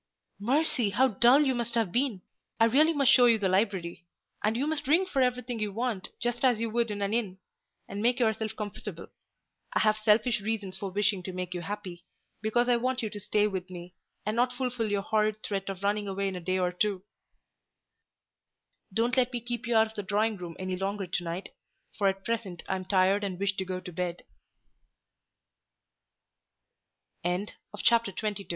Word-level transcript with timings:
"Mercy, 0.39 0.89
how 0.89 1.09
dull 1.09 1.43
you 1.45 1.53
must 1.53 1.75
have 1.75 1.91
been! 1.91 2.23
I 2.59 2.65
really 2.65 2.91
must 2.91 3.11
show 3.11 3.27
you 3.27 3.37
the 3.37 3.47
library; 3.47 4.07
and 4.43 4.57
you 4.57 4.65
must 4.65 4.87
ring 4.87 5.05
for 5.05 5.21
everything 5.21 5.59
you 5.59 5.71
want, 5.71 6.07
just 6.19 6.43
as 6.43 6.59
you 6.59 6.71
would 6.71 6.89
in 6.89 7.03
an 7.03 7.13
inn, 7.13 7.37
and 7.87 8.01
make 8.01 8.19
yourself 8.19 8.55
comfortable. 8.55 9.09
I 9.73 9.79
have 9.81 9.97
selfish 9.99 10.41
reasons 10.41 10.75
for 10.75 10.89
wishing 10.89 11.21
to 11.21 11.31
make 11.31 11.53
you 11.53 11.61
happy, 11.61 12.03
because 12.41 12.67
I 12.67 12.77
want 12.77 13.03
you 13.03 13.11
to 13.11 13.19
stay 13.19 13.45
with 13.47 13.69
me, 13.69 13.93
and 14.25 14.35
not 14.35 14.53
fulfil 14.53 14.89
your 14.89 15.03
horrid 15.03 15.43
threat 15.43 15.69
of 15.69 15.83
running 15.83 16.07
away 16.07 16.27
in 16.29 16.35
a 16.35 16.39
day 16.39 16.57
or 16.57 16.71
two." 16.71 17.03
"Well, 17.03 18.89
don't 18.95 19.15
let 19.17 19.31
me 19.31 19.39
keep 19.39 19.67
you 19.67 19.75
out 19.75 19.85
of 19.85 19.93
the 19.93 20.01
drawing 20.01 20.35
room 20.37 20.55
any 20.57 20.77
longer 20.77 21.05
to 21.05 21.23
night, 21.23 21.49
for 21.95 22.07
at 22.07 22.25
present 22.25 22.63
I 22.67 22.75
am 22.75 22.85
tired 22.85 23.23
and 23.23 23.37
wish 23.37 23.55
to 23.57 23.65
go 23.65 23.79
to 23.79 23.91
bed." 23.93 24.23
CHAPTER 27.83 28.09
XXIII. 28.11 28.47